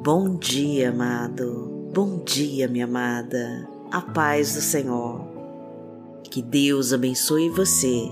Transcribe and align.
Bom 0.00 0.36
dia, 0.36 0.90
amado. 0.90 1.90
Bom 1.92 2.22
dia, 2.24 2.68
minha 2.68 2.84
amada. 2.84 3.68
A 3.90 4.00
paz 4.00 4.54
do 4.54 4.60
Senhor. 4.60 5.26
Que 6.30 6.40
Deus 6.40 6.92
abençoe 6.92 7.50
você. 7.50 8.08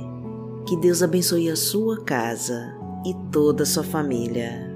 Que 0.66 0.76
Deus 0.78 1.00
abençoe 1.00 1.48
a 1.48 1.54
sua 1.54 2.02
casa 2.02 2.74
e 3.06 3.14
toda 3.30 3.62
a 3.62 3.66
sua 3.66 3.84
família. 3.84 4.68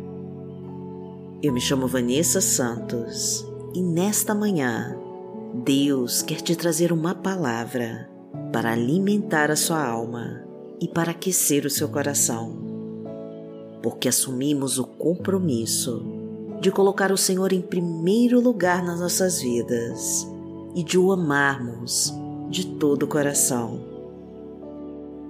Eu 1.43 1.53
me 1.53 1.61
chamo 1.61 1.89
Vanessa 1.89 2.41
Santos 2.41 3.45
e 3.75 3.83
nesta 3.83 4.33
manhã 4.33 4.97
Deus 5.53 6.23
quer 6.23 6.41
te 6.41 6.55
trazer 6.55 6.93
uma 6.93 7.13
palavra 7.13 8.09
para 8.53 8.71
alimentar 8.71 9.51
a 9.51 9.57
sua 9.57 9.85
alma 9.85 10.45
e 10.81 10.87
para 10.87 11.11
aquecer 11.11 11.67
o 11.67 11.71
seu 11.71 11.89
coração. 11.89 12.57
Porque 13.83 14.09
assumimos 14.09 14.79
o 14.79 14.85
compromisso 14.85 16.10
de 16.61 16.71
colocar 16.71 17.11
o 17.11 17.17
Senhor 17.17 17.53
em 17.53 17.63
primeiro 17.63 18.41
lugar 18.41 18.85
nas 18.85 19.01
nossas 19.01 19.41
vidas 19.41 20.27
e 20.75 20.85
de 20.85 20.99
o 20.99 21.11
amarmos 21.11 22.13
de 22.51 22.67
todo 22.67 23.05
o 23.05 23.09
coração. 23.09 23.81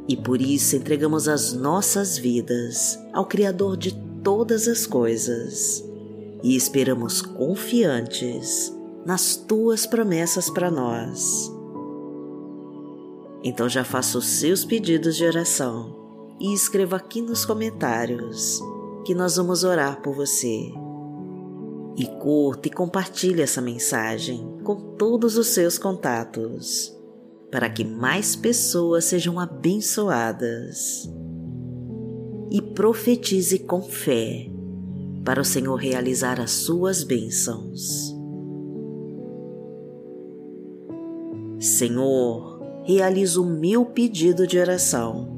E 0.09 0.17
por 0.17 0.41
isso 0.41 0.75
entregamos 0.75 1.29
as 1.29 1.53
nossas 1.53 2.19
vidas 2.19 2.99
ao 3.13 3.27
Criador 3.27 3.77
de 3.77 3.95
todas 4.25 4.67
as 4.67 4.87
coisas 4.87 5.85
e 6.43 6.57
esperamos 6.57 7.23
confiantes 7.23 8.75
nas 9.07 9.37
tuas 9.37 9.87
promessas 9.87 10.51
para 10.51 10.71
nós. 10.71 11.53
Então 13.45 13.69
já 13.69 13.85
faça 13.85 14.19
os 14.19 14.27
seus 14.27 14.65
pedidos 14.65 15.17
de 15.17 15.25
oração 15.25 15.97
e 16.41 16.53
escreva 16.53 16.97
aqui 16.97 17.23
nos 17.23 17.45
comentários 17.45 18.61
que 19.05 19.15
nós 19.15 19.37
vamos 19.37 19.65
orar 19.65 20.03
por 20.03 20.15
você. 20.15 20.90
E 21.97 22.07
curta 22.07 22.69
e 22.69 22.71
compartilhe 22.71 23.43
essa 23.43 23.61
mensagem 23.61 24.59
com 24.63 24.95
todos 24.97 25.37
os 25.37 25.49
seus 25.49 25.79
contatos, 25.79 26.97
para 27.51 27.69
que 27.69 27.85
mais 27.85 28.37
pessoas 28.37 29.05
sejam 29.05 29.39
abençoadas. 29.39 31.11
E 32.51 32.63
profetize 32.63 33.59
com 33.59 33.83
fé, 33.83 34.51
para 35.25 35.41
o 35.41 35.45
Senhor 35.45 35.77
realizar 35.77 36.41
as 36.41 36.51
suas 36.51 37.05
bênçãos. 37.05 38.15
Senhor, 41.59 42.61
realiza 42.85 43.41
o 43.41 43.45
meu 43.45 43.85
pedido 43.85 44.47
de 44.47 44.59
oração 44.59 45.29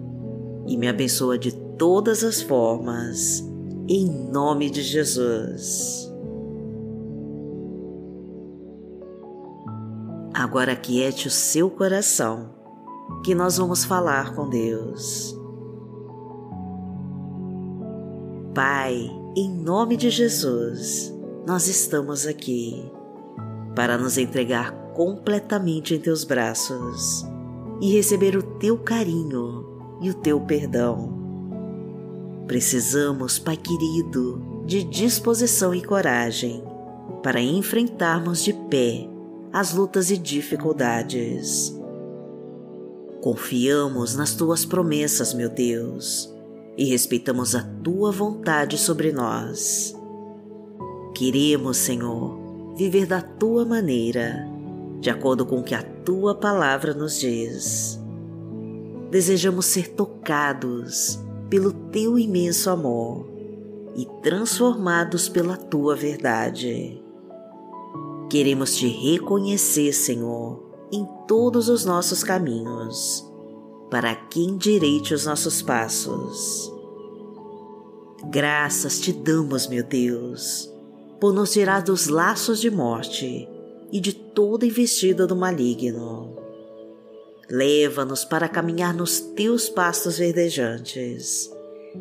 e 0.66 0.76
me 0.76 0.86
abençoa 0.88 1.36
de 1.36 1.52
todas 1.76 2.22
as 2.22 2.40
formas, 2.40 3.44
em 3.88 4.06
nome 4.30 4.70
de 4.70 4.82
Jesus. 4.82 6.11
Agora 10.34 10.74
quiete 10.74 11.28
o 11.28 11.30
seu 11.30 11.68
coração, 11.68 12.54
que 13.22 13.34
nós 13.34 13.58
vamos 13.58 13.84
falar 13.84 14.34
com 14.34 14.48
Deus. 14.48 15.38
Pai, 18.54 19.10
em 19.36 19.50
nome 19.50 19.94
de 19.94 20.08
Jesus, 20.08 21.14
nós 21.46 21.68
estamos 21.68 22.26
aqui 22.26 22.82
para 23.74 23.98
nos 23.98 24.16
entregar 24.16 24.72
completamente 24.94 25.94
em 25.94 26.00
teus 26.00 26.24
braços 26.24 27.26
e 27.82 27.92
receber 27.92 28.34
o 28.34 28.42
teu 28.42 28.78
carinho 28.78 29.66
e 30.00 30.08
o 30.08 30.14
teu 30.14 30.40
perdão. 30.40 31.12
Precisamos, 32.46 33.38
Pai 33.38 33.58
querido, 33.58 34.64
de 34.64 34.82
disposição 34.82 35.74
e 35.74 35.82
coragem 35.82 36.64
para 37.22 37.40
enfrentarmos 37.40 38.42
de 38.42 38.54
pé 38.54 39.11
as 39.52 39.74
lutas 39.74 40.10
e 40.10 40.16
dificuldades. 40.16 41.76
Confiamos 43.20 44.16
nas 44.16 44.34
tuas 44.34 44.64
promessas, 44.64 45.34
meu 45.34 45.48
Deus, 45.48 46.32
e 46.76 46.84
respeitamos 46.86 47.54
a 47.54 47.62
tua 47.82 48.10
vontade 48.10 48.78
sobre 48.78 49.12
nós. 49.12 49.94
Queremos, 51.14 51.76
Senhor, 51.76 52.74
viver 52.76 53.06
da 53.06 53.20
tua 53.20 53.64
maneira 53.64 54.50
de 55.02 55.10
acordo 55.10 55.44
com 55.44 55.58
o 55.58 55.64
que 55.64 55.74
a 55.74 55.82
tua 55.82 56.32
palavra 56.32 56.94
nos 56.94 57.18
diz. 57.18 58.00
Desejamos 59.10 59.66
ser 59.66 59.88
tocados 59.88 61.18
pelo 61.50 61.72
teu 61.72 62.16
imenso 62.16 62.70
amor 62.70 63.28
e 63.96 64.06
transformados 64.22 65.28
pela 65.28 65.56
tua 65.56 65.96
verdade. 65.96 67.01
Queremos 68.32 68.74
te 68.76 68.88
reconhecer, 68.88 69.92
Senhor, 69.92 70.64
em 70.90 71.06
todos 71.28 71.68
os 71.68 71.84
nossos 71.84 72.24
caminhos, 72.24 73.30
para 73.90 74.14
que 74.14 74.40
endireite 74.40 75.12
os 75.12 75.26
nossos 75.26 75.60
passos. 75.60 76.72
Graças 78.30 78.98
te 79.00 79.12
damos, 79.12 79.66
meu 79.66 79.84
Deus, 79.84 80.72
por 81.20 81.34
nos 81.34 81.52
tirar 81.52 81.82
dos 81.82 82.06
laços 82.06 82.58
de 82.58 82.70
morte 82.70 83.46
e 83.92 84.00
de 84.00 84.14
toda 84.14 84.64
investida 84.64 85.26
do 85.26 85.36
maligno. 85.36 86.34
Leva-nos 87.50 88.24
para 88.24 88.48
caminhar 88.48 88.94
nos 88.94 89.20
teus 89.20 89.68
pastos 89.68 90.16
verdejantes 90.16 91.50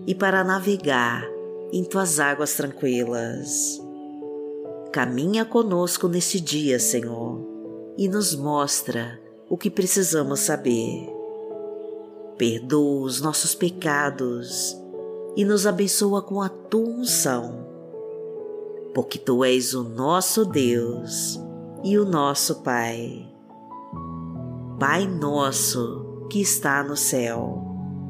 e 0.07 0.15
para 0.15 0.45
navegar 0.45 1.27
em 1.73 1.83
tuas 1.83 2.21
águas 2.21 2.53
tranquilas. 2.53 3.90
Caminha 4.91 5.45
conosco 5.45 6.09
neste 6.09 6.41
dia, 6.41 6.77
Senhor, 6.77 7.47
e 7.97 8.09
nos 8.09 8.35
mostra 8.35 9.21
o 9.49 9.57
que 9.57 9.69
precisamos 9.69 10.41
saber. 10.41 11.07
Perdoa 12.37 13.05
os 13.05 13.21
nossos 13.21 13.55
pecados 13.55 14.77
e 15.37 15.45
nos 15.45 15.65
abençoa 15.65 16.21
com 16.21 16.41
a 16.41 16.49
tua 16.49 16.89
unção, 16.89 17.65
porque 18.93 19.17
tu 19.17 19.45
és 19.45 19.73
o 19.73 19.81
nosso 19.81 20.43
Deus 20.43 21.39
e 21.85 21.97
o 21.97 22.03
nosso 22.03 22.61
Pai. 22.61 23.31
Pai 24.77 25.07
nosso 25.07 26.27
que 26.29 26.41
está 26.41 26.83
no 26.83 26.97
céu, 26.97 27.63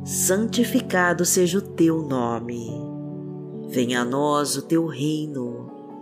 santificado 0.03 1.25
seja 1.25 1.59
o 1.59 1.62
teu 1.62 2.02
nome. 2.02 2.72
Venha 3.69 4.02
a 4.02 4.06
nós 4.06 4.58
o 4.58 4.63
teu 4.63 4.88
reino, 4.88 5.81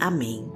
Amém. 0.00 0.50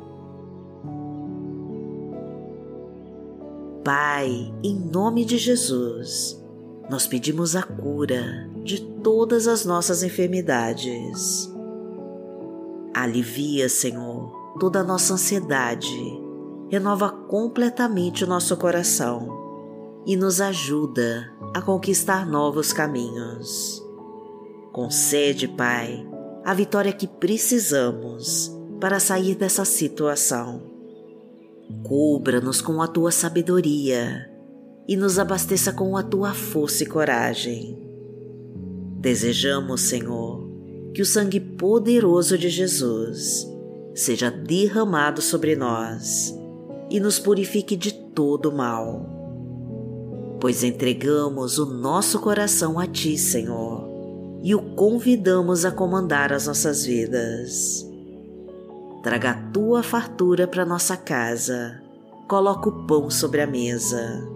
Pai, 3.85 4.53
em 4.63 4.79
nome 4.79 5.25
de 5.25 5.39
Jesus, 5.39 6.45
nós 6.91 7.07
pedimos 7.07 7.57
a 7.57 7.63
cura 7.63 8.51
de 8.63 8.81
todas 8.81 9.47
as 9.47 9.65
nossas 9.65 10.03
enfermidades. 10.03 11.51
Alivia, 12.93 13.69
Senhor, 13.69 14.57
toda 14.59 14.81
a 14.81 14.85
nossa 14.85 15.15
ansiedade 15.15 16.21
renova 16.69 17.11
completamente 17.11 18.25
o 18.25 18.27
nosso 18.27 18.57
coração 18.57 20.03
e 20.05 20.17
nos 20.17 20.41
ajuda 20.41 21.33
a 21.55 21.63
conquistar 21.63 22.27
novos 22.27 22.73
caminhos. 22.73 23.83
Concede, 24.73 25.49
Pai, 25.49 26.07
a 26.45 26.53
vitória 26.53 26.93
que 26.93 27.07
precisamos 27.07 28.58
para 28.79 29.01
sair 29.01 29.35
dessa 29.35 29.65
situação. 29.65 30.63
Cubra-nos 31.83 32.61
com 32.61 32.81
a 32.81 32.89
tua 32.89 33.11
sabedoria 33.11 34.31
e 34.89 34.97
nos 34.97 35.19
abasteça 35.19 35.73
com 35.73 35.97
a 35.97 36.03
tua 36.03 36.33
força 36.33 36.83
e 36.83 36.87
coragem. 36.87 37.79
Desejamos, 38.99 39.83
Senhor, 39.83 40.49
que 40.95 41.03
o 41.03 41.07
sangue 41.07 41.39
poderoso 41.39 42.39
de 42.39 42.49
Jesus 42.49 43.47
seja 43.95 44.31
derramado 44.31 45.21
sobre 45.21 45.55
nós 45.55 46.35
e 46.91 46.99
nos 46.99 47.19
purifique 47.19 47.77
de 47.77 47.93
todo 47.93 48.51
mal. 48.51 49.07
Pois 50.41 50.65
entregamos 50.65 51.59
o 51.59 51.67
nosso 51.67 52.19
coração 52.21 52.79
a 52.79 52.87
Ti, 52.87 53.19
Senhor, 53.19 53.89
e 54.43 54.55
o 54.55 54.75
convidamos 54.75 55.65
a 55.65 55.71
comandar 55.71 56.33
as 56.33 56.47
nossas 56.47 56.85
vidas. 56.85 57.88
Traga 59.03 59.31
a 59.31 59.35
tua 59.53 59.83
fartura 59.83 60.47
para 60.47 60.65
nossa 60.65 60.97
casa, 60.97 61.83
coloca 62.27 62.69
o 62.69 62.87
pão 62.87 63.11
sobre 63.11 63.41
a 63.41 63.47
mesa, 63.47 64.29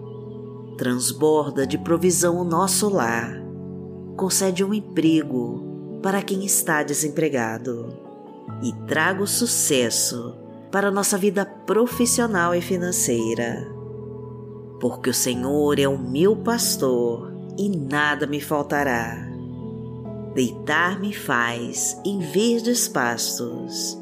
transborda 0.79 1.67
de 1.67 1.79
provisão 1.79 2.38
o 2.38 2.44
nosso 2.44 2.88
lar, 2.88 3.43
concede 4.17 4.64
um 4.64 4.73
emprego 4.73 6.00
para 6.03 6.23
quem 6.23 6.44
está 6.44 6.82
desempregado. 6.82 8.00
E 8.62 8.73
traga 8.87 9.23
o 9.23 9.26
sucesso 9.26 10.37
para 10.70 10.91
nossa 10.91 11.17
vida 11.17 11.44
profissional 11.44 12.55
e 12.55 12.61
financeira. 12.61 13.69
Porque 14.81 15.11
o 15.11 15.14
Senhor 15.14 15.79
é 15.79 15.87
o 15.87 15.99
meu 15.99 16.37
pastor 16.37 17.32
e 17.59 17.69
nada 17.69 18.26
me 18.26 18.41
faltará. 18.41 19.29
Deitar-me 20.35 21.12
faz 21.12 22.00
em 22.05 22.19
verdes 22.19 22.88
pastos, 22.88 24.01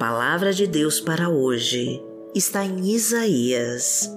Palavra 0.00 0.50
de 0.50 0.66
Deus 0.66 0.98
para 0.98 1.28
hoje 1.28 2.02
está 2.34 2.64
em 2.64 2.88
Isaías, 2.88 4.10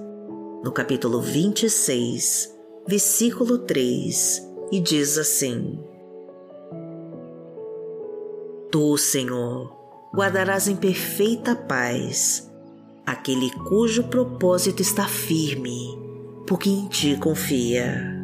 no 0.64 0.72
capítulo 0.72 1.20
26, 1.20 2.50
versículo 2.88 3.58
3, 3.58 4.42
e 4.72 4.80
diz 4.80 5.18
assim: 5.18 5.78
Tu, 8.72 8.96
Senhor, 8.96 9.76
guardarás 10.14 10.68
em 10.68 10.76
perfeita 10.76 11.54
paz 11.54 12.50
aquele 13.04 13.50
cujo 13.68 14.04
propósito 14.04 14.80
está 14.80 15.06
firme, 15.06 15.98
porque 16.46 16.70
em 16.70 16.88
ti 16.88 17.14
confia. 17.18 18.23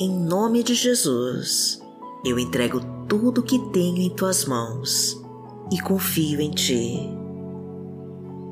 Em 0.00 0.08
nome 0.08 0.62
de 0.62 0.74
Jesus, 0.74 1.78
eu 2.24 2.38
entrego 2.38 2.80
tudo 3.06 3.42
que 3.42 3.58
tenho 3.70 3.98
em 3.98 4.08
tuas 4.08 4.46
mãos 4.46 5.22
e 5.70 5.78
confio 5.78 6.40
em 6.40 6.50
ti. 6.50 6.98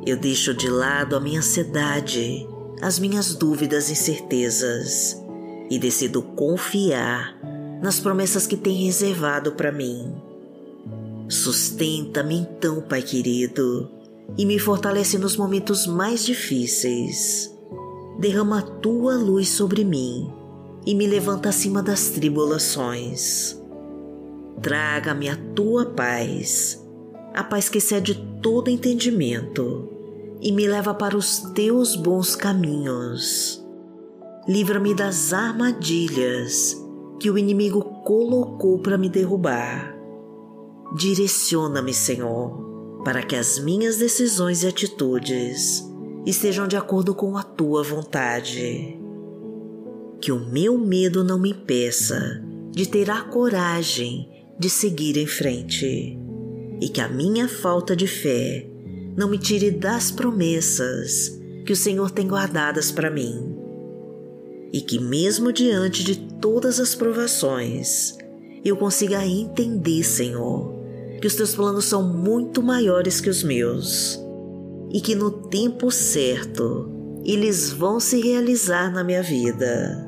Eu 0.06 0.18
deixo 0.18 0.52
de 0.52 0.68
lado 0.68 1.16
a 1.16 1.20
minha 1.20 1.38
ansiedade, 1.38 2.46
as 2.82 2.98
minhas 2.98 3.34
dúvidas 3.34 3.88
e 3.88 3.92
incertezas 3.92 5.24
e 5.70 5.78
decido 5.78 6.20
confiar 6.20 7.34
nas 7.80 7.98
promessas 7.98 8.46
que 8.46 8.56
tem 8.56 8.84
reservado 8.84 9.52
para 9.52 9.72
mim. 9.72 10.14
Sustenta-me 11.30 12.40
então, 12.40 12.82
Pai 12.82 13.00
querido, 13.00 13.90
e 14.36 14.44
me 14.44 14.58
fortalece 14.58 15.16
nos 15.16 15.34
momentos 15.34 15.86
mais 15.86 16.26
difíceis. 16.26 17.50
Derrama 18.18 18.58
a 18.58 18.62
tua 18.62 19.16
luz 19.16 19.48
sobre 19.48 19.82
mim 19.82 20.37
e 20.88 20.94
me 20.94 21.06
levanta 21.06 21.50
acima 21.50 21.82
das 21.82 22.08
tribulações. 22.08 23.60
Traga-me 24.62 25.28
a 25.28 25.36
tua 25.54 25.86
paz, 25.86 26.84
a 27.34 27.44
paz 27.44 27.68
que 27.68 27.76
excede 27.78 28.14
todo 28.42 28.70
entendimento, 28.70 29.88
e 30.40 30.50
me 30.50 30.66
leva 30.66 30.94
para 30.94 31.16
os 31.16 31.40
teus 31.52 31.94
bons 31.94 32.34
caminhos 32.34 33.62
livra-me 34.48 34.94
das 34.94 35.34
armadilhas 35.34 36.74
que 37.20 37.30
o 37.30 37.36
inimigo 37.36 37.82
colocou 38.02 38.78
para 38.78 38.96
me 38.96 39.10
derrubar. 39.10 39.94
Direciona-me, 40.96 41.92
Senhor, 41.92 43.02
para 43.04 43.22
que 43.22 43.36
as 43.36 43.58
minhas 43.58 43.98
decisões 43.98 44.62
e 44.62 44.66
atitudes 44.66 45.86
estejam 46.24 46.66
de 46.66 46.78
acordo 46.78 47.14
com 47.14 47.36
a 47.36 47.42
tua 47.42 47.82
vontade. 47.82 48.98
Que 50.20 50.32
o 50.32 50.38
meu 50.38 50.76
medo 50.78 51.22
não 51.22 51.38
me 51.38 51.50
impeça 51.50 52.42
de 52.72 52.88
ter 52.88 53.10
a 53.10 53.22
coragem 53.22 54.28
de 54.58 54.68
seguir 54.68 55.16
em 55.16 55.26
frente 55.26 56.18
e 56.80 56.88
que 56.88 57.00
a 57.00 57.08
minha 57.08 57.48
falta 57.48 57.94
de 57.94 58.06
fé 58.06 58.68
não 59.16 59.28
me 59.28 59.38
tire 59.38 59.70
das 59.70 60.10
promessas 60.10 61.38
que 61.64 61.72
o 61.72 61.76
Senhor 61.76 62.10
tem 62.10 62.26
guardadas 62.26 62.90
para 62.90 63.10
mim 63.10 63.56
e 64.72 64.80
que, 64.80 64.98
mesmo 64.98 65.52
diante 65.52 66.04
de 66.04 66.16
todas 66.40 66.78
as 66.78 66.94
provações, 66.94 68.16
eu 68.64 68.76
consiga 68.76 69.24
entender, 69.24 70.02
Senhor, 70.02 70.74
que 71.20 71.26
os 71.26 71.34
teus 71.34 71.54
planos 71.54 71.84
são 71.84 72.02
muito 72.02 72.62
maiores 72.62 73.20
que 73.20 73.30
os 73.30 73.42
meus 73.42 74.18
e 74.92 75.00
que 75.00 75.14
no 75.14 75.30
tempo 75.48 75.90
certo 75.90 76.90
eles 77.24 77.70
vão 77.70 77.98
se 77.98 78.20
realizar 78.20 78.92
na 78.92 79.02
minha 79.02 79.22
vida. 79.22 80.07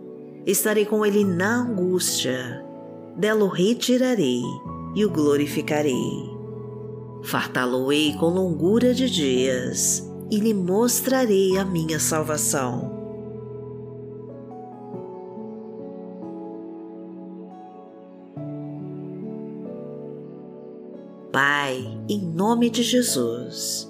Estarei 0.45 0.85
com 0.85 1.05
ele 1.05 1.23
na 1.23 1.61
angústia, 1.61 2.65
dela 3.15 3.43
o 3.45 3.47
retirarei 3.47 4.41
e 4.95 5.05
o 5.05 5.09
glorificarei. 5.09 6.31
Fartá-lo-ei 7.23 8.13
com 8.17 8.27
longura 8.27 8.93
de 8.93 9.09
dias 9.09 10.09
e 10.31 10.37
lhe 10.37 10.53
mostrarei 10.53 11.57
a 11.57 11.65
minha 11.65 11.99
salvação. 11.99 12.99
Pai, 21.31 21.77
em 22.09 22.19
nome 22.19 22.69
de 22.69 22.83
Jesus, 22.83 23.89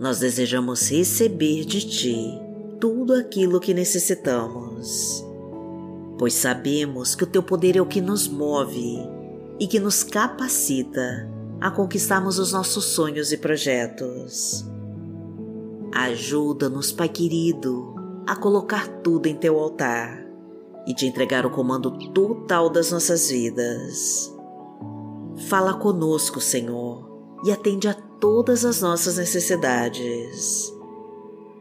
nós 0.00 0.18
desejamos 0.18 0.90
receber 0.90 1.64
de 1.64 1.86
Ti 1.86 2.40
tudo 2.80 3.12
aquilo 3.12 3.60
que 3.60 3.74
necessitamos, 3.74 5.24
pois 6.20 6.34
sabemos 6.34 7.14
que 7.14 7.24
o 7.24 7.26
Teu 7.26 7.42
poder 7.42 7.78
é 7.78 7.80
o 7.80 7.86
que 7.86 7.98
nos 7.98 8.28
move 8.28 8.98
e 9.58 9.66
que 9.66 9.80
nos 9.80 10.02
capacita 10.02 11.26
a 11.58 11.70
conquistarmos 11.70 12.38
os 12.38 12.52
nossos 12.52 12.84
sonhos 12.84 13.32
e 13.32 13.38
projetos. 13.38 14.66
Ajuda-nos, 15.90 16.92
Pai 16.92 17.08
querido, 17.08 17.94
a 18.26 18.36
colocar 18.36 18.86
tudo 19.02 19.28
em 19.28 19.34
Teu 19.34 19.58
altar 19.58 20.26
e 20.86 20.92
te 20.92 21.06
entregar 21.06 21.46
o 21.46 21.50
comando 21.50 21.90
total 22.10 22.68
das 22.68 22.92
nossas 22.92 23.30
vidas. 23.30 24.30
Fala 25.48 25.72
conosco, 25.72 26.38
Senhor, 26.38 27.08
e 27.46 27.50
atende 27.50 27.88
a 27.88 27.94
todas 27.94 28.66
as 28.66 28.82
nossas 28.82 29.16
necessidades. 29.16 30.70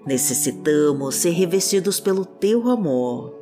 Necessitamos 0.06 1.16
ser 1.16 1.30
revestidos 1.30 2.02
pelo 2.02 2.26
Teu 2.26 2.68
amor 2.68 3.40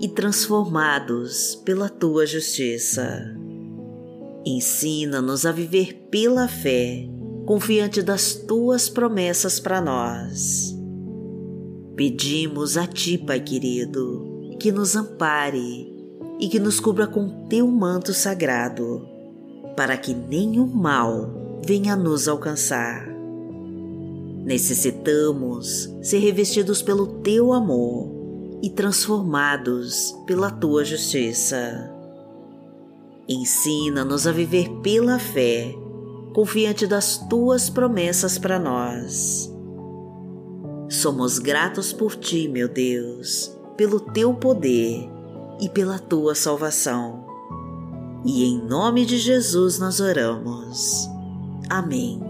e 0.00 0.08
transformados 0.08 1.54
pela 1.56 1.88
Tua 1.88 2.24
justiça. 2.24 3.36
Ensina-nos 4.44 5.44
a 5.44 5.52
viver 5.52 6.08
pela 6.10 6.48
fé, 6.48 7.06
confiante 7.44 8.00
das 8.02 8.34
tuas 8.34 8.88
promessas 8.88 9.60
para 9.60 9.80
nós. 9.82 10.74
Pedimos 11.94 12.78
a 12.78 12.86
Ti, 12.86 13.18
Pai 13.18 13.40
querido, 13.40 14.56
que 14.58 14.72
nos 14.72 14.96
ampare 14.96 15.92
e 16.40 16.48
que 16.48 16.58
nos 16.58 16.80
cubra 16.80 17.06
com 17.06 17.46
Teu 17.46 17.66
manto 17.66 18.14
sagrado, 18.14 19.06
para 19.76 19.98
que 19.98 20.14
nenhum 20.14 20.66
mal 20.66 21.60
venha 21.66 21.94
nos 21.94 22.26
alcançar. 22.26 23.06
Necessitamos 24.46 25.94
ser 26.00 26.20
revestidos 26.20 26.80
pelo 26.80 27.06
Teu 27.20 27.52
amor 27.52 28.19
e 28.62 28.70
transformados 28.70 30.14
pela 30.26 30.50
Tua 30.50 30.84
justiça 30.84 32.00
Ensina-nos 33.32 34.26
a 34.26 34.32
viver 34.32 34.68
pela 34.82 35.16
fé, 35.16 35.72
confiante 36.34 36.84
das 36.84 37.16
tuas 37.28 37.70
promessas 37.70 38.38
para 38.38 38.58
nós. 38.58 39.48
Somos 40.88 41.38
gratos 41.38 41.92
por 41.92 42.16
ti, 42.16 42.48
meu 42.48 42.68
Deus, 42.68 43.56
pelo 43.76 44.00
teu 44.00 44.34
poder 44.34 45.08
e 45.60 45.68
pela 45.68 45.96
tua 45.96 46.34
salvação. 46.34 47.24
E 48.24 48.42
em 48.42 48.60
nome 48.66 49.06
de 49.06 49.16
Jesus 49.16 49.78
nós 49.78 50.00
oramos. 50.00 51.08
Amém. 51.68 52.29